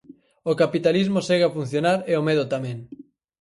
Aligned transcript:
O 0.51 0.53
capitalismo 0.61 1.19
segue 1.27 1.45
a 1.47 1.53
funcionar 1.57 1.99
e 2.11 2.13
o 2.21 2.25
medo 2.27 2.45
tamén. 2.53 2.77